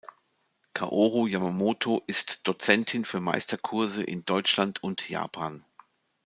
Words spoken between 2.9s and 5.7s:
für Meisterkurse in Deutschland und Japan.